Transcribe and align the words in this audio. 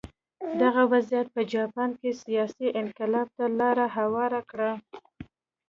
دغه 0.61 0.81
وضعیت 0.91 1.27
په 1.35 1.41
جاپان 1.53 1.89
کې 1.99 2.11
سیاسي 2.23 2.67
انقلاب 2.81 3.27
ته 3.37 3.45
لار 3.59 3.77
هواره 3.95 4.41
کړه. 4.49 4.71